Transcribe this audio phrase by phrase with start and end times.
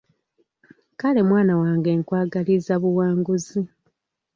[0.99, 3.61] Kale mwana wange nkwagaliza buwanguzi!